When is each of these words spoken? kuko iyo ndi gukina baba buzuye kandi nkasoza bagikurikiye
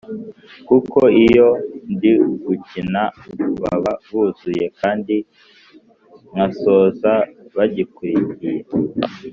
kuko 0.67 0.99
iyo 1.25 1.47
ndi 1.93 2.11
gukina 2.45 3.01
baba 3.61 3.93
buzuye 4.07 4.65
kandi 4.79 5.15
nkasoza 6.31 7.13
bagikurikiye 7.55 8.61